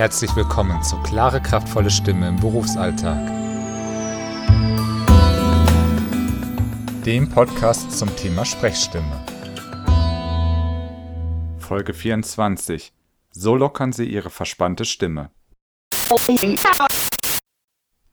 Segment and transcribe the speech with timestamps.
[0.00, 3.18] Herzlich willkommen zu Klare, kraftvolle Stimme im Berufsalltag.
[7.04, 9.26] Dem Podcast zum Thema Sprechstimme.
[11.58, 12.94] Folge 24.
[13.30, 15.32] So lockern Sie Ihre verspannte Stimme.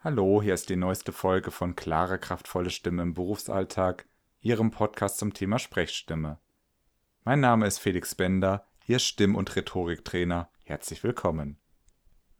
[0.04, 4.09] Hallo, hier ist die neueste Folge von Klare, kraftvolle Stimme im Berufsalltag,
[4.41, 6.38] Ihrem Podcast zum Thema Sprechstimme.
[7.23, 10.49] Mein Name ist Felix Bender, Ihr Stimm- und Rhetoriktrainer.
[10.66, 11.58] Herzlich willkommen.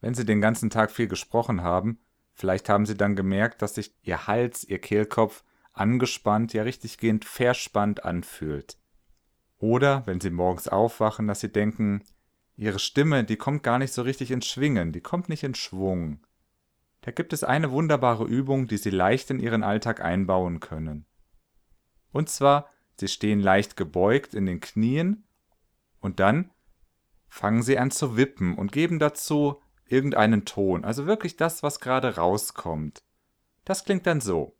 [0.00, 1.98] Wenn Sie den ganzen Tag viel gesprochen haben,
[2.34, 8.04] vielleicht haben Sie dann gemerkt, dass sich Ihr Hals, Ihr Kehlkopf angespannt, ja richtiggehend verspannt
[8.04, 8.78] anfühlt.
[9.58, 12.04] Oder wenn Sie morgens aufwachen, dass Sie denken,
[12.56, 16.20] Ihre Stimme, die kommt gar nicht so richtig ins Schwingen, die kommt nicht in Schwung.
[17.02, 21.06] Da gibt es eine wunderbare Übung, die Sie leicht in Ihren Alltag einbauen können.
[22.10, 25.24] Und zwar, Sie stehen leicht gebeugt in den Knien
[26.00, 26.50] und dann
[27.28, 32.16] fangen Sie an zu wippen und geben dazu irgendeinen Ton, also wirklich das, was gerade
[32.16, 33.02] rauskommt.
[33.64, 34.54] Das klingt dann so.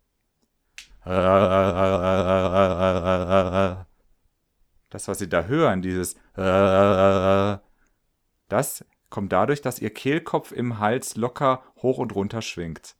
[4.89, 6.15] Das, was Sie da hören, dieses
[8.49, 12.95] das kommt dadurch, dass Ihr Kehlkopf im Hals locker hoch und runter schwingt.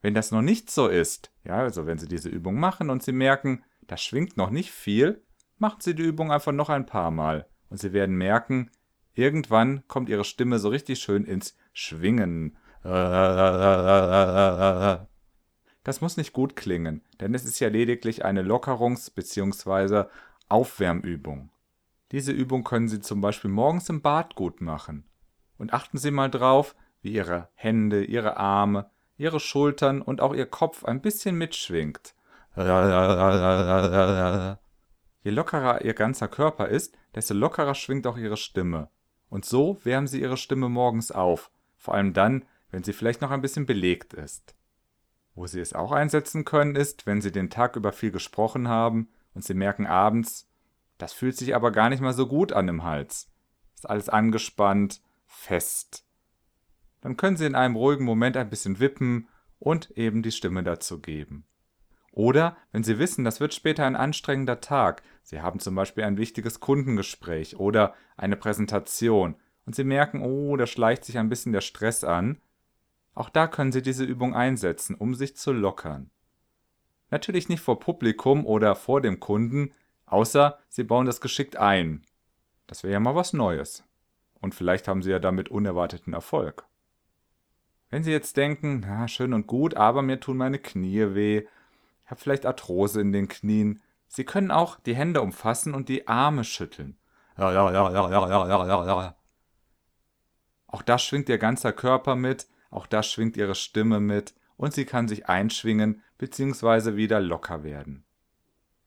[0.00, 3.12] Wenn das noch nicht so ist, ja, also wenn Sie diese Übung machen und Sie
[3.12, 5.24] merken, das schwingt noch nicht viel,
[5.56, 8.70] machen Sie die Übung einfach noch ein paar Mal und Sie werden merken,
[9.18, 12.56] irgendwann kommt Ihre Stimme so richtig schön ins Schwingen.
[15.82, 20.04] Das muss nicht gut klingen, denn es ist ja lediglich eine Lockerungs- bzw.
[20.48, 21.50] Aufwärmübung.
[22.12, 25.04] Diese Übung können Sie zum Beispiel morgens im Bad gut machen.
[25.58, 30.46] Und achten Sie mal drauf, wie Ihre Hände, Ihre Arme, Ihre Schultern und auch Ihr
[30.46, 32.14] Kopf ein bisschen mitschwingt.
[32.56, 32.62] Je
[35.30, 38.88] lockerer Ihr ganzer Körper ist, desto lockerer schwingt auch Ihre Stimme.
[39.28, 43.30] Und so wärmen Sie Ihre Stimme morgens auf, vor allem dann, wenn sie vielleicht noch
[43.30, 44.54] ein bisschen belegt ist.
[45.34, 49.08] Wo Sie es auch einsetzen können, ist, wenn Sie den Tag über viel gesprochen haben
[49.34, 50.48] und Sie merken abends,
[50.98, 53.30] das fühlt sich aber gar nicht mal so gut an im Hals.
[53.74, 56.04] Ist alles angespannt, fest.
[57.00, 59.28] Dann können Sie in einem ruhigen Moment ein bisschen wippen
[59.60, 61.44] und eben die Stimme dazu geben.
[62.18, 66.16] Oder wenn Sie wissen, das wird später ein anstrengender Tag, Sie haben zum Beispiel ein
[66.16, 69.36] wichtiges Kundengespräch oder eine Präsentation
[69.66, 72.40] und Sie merken, oh, da schleicht sich ein bisschen der Stress an,
[73.14, 76.10] auch da können Sie diese Übung einsetzen, um sich zu lockern.
[77.12, 79.72] Natürlich nicht vor Publikum oder vor dem Kunden,
[80.06, 82.02] außer Sie bauen das geschickt ein.
[82.66, 83.84] Das wäre ja mal was Neues.
[84.40, 86.66] Und vielleicht haben Sie ja damit unerwarteten Erfolg.
[87.90, 91.46] Wenn Sie jetzt denken, na, schön und gut, aber mir tun meine Knie weh,
[92.08, 93.82] ich habe vielleicht Arthrose in den Knien.
[94.06, 96.96] Sie können auch die Hände umfassen und die Arme schütteln.
[97.36, 99.16] Ja, ja, ja, ja, ja, ja, ja, ja.
[100.68, 104.86] Auch da schwingt ihr ganzer Körper mit, auch da schwingt ihre Stimme mit und sie
[104.86, 106.96] kann sich einschwingen bzw.
[106.96, 108.06] wieder locker werden.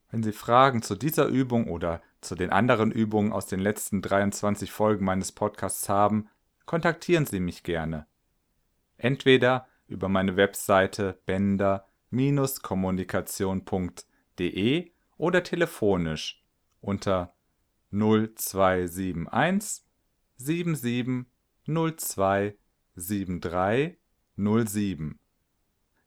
[0.09, 4.71] Wenn Sie Fragen zu dieser Übung oder zu den anderen Übungen aus den letzten 23
[4.71, 6.27] Folgen meines Podcasts haben,
[6.65, 8.07] kontaktieren Sie mich gerne.
[8.97, 16.45] Entweder über meine Webseite bender bender-kommunikation.de oder telefonisch
[16.79, 17.33] unter
[17.91, 19.83] 0271
[20.37, 21.25] 77
[21.67, 22.55] 02
[22.95, 23.97] 73
[24.37, 25.19] 07.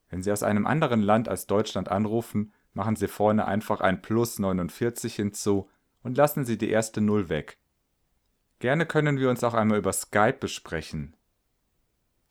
[0.08, 4.38] Wenn Sie aus einem anderen Land als Deutschland anrufen, machen Sie vorne einfach ein Plus
[4.38, 5.68] 49 hinzu
[6.02, 7.58] und lassen Sie die erste Null weg.
[8.58, 11.16] Gerne können wir uns auch einmal über Skype besprechen.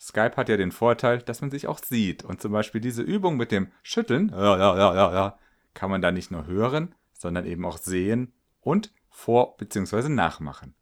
[0.03, 3.37] Skype hat ja den Vorteil, dass man sich auch sieht und zum Beispiel diese Übung
[3.37, 5.39] mit dem Schütteln, ja, ja, ja, ja, ja,
[5.73, 10.09] kann man da nicht nur hören, sondern eben auch sehen und vor- bzw.
[10.09, 10.75] nachmachen.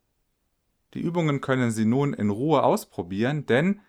[0.96, 3.82] Die Übungen können Sie nun in Ruhe ausprobieren, denn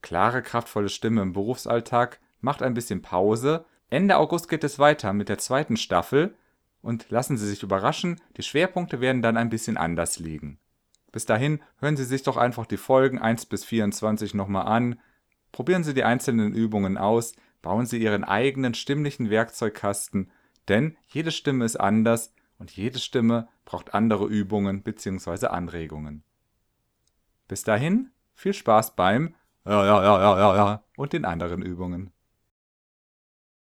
[0.00, 3.64] klare, kraftvolle Stimme im Berufsalltag macht ein bisschen Pause.
[3.90, 6.36] Ende August geht es weiter mit der zweiten Staffel
[6.82, 10.60] und lassen Sie sich überraschen, die Schwerpunkte werden dann ein bisschen anders liegen.
[11.12, 15.00] Bis dahin hören Sie sich doch einfach die Folgen 1 bis 24 nochmal an,
[15.52, 20.30] probieren Sie die einzelnen Übungen aus, bauen Sie Ihren eigenen stimmlichen Werkzeugkasten,
[20.68, 25.46] denn jede Stimme ist anders und jede Stimme braucht andere Übungen bzw.
[25.46, 26.22] Anregungen.
[27.46, 29.34] Bis dahin, viel Spaß beim
[29.64, 32.10] ja, ja, ja, ja, ja, ja und den anderen Übungen.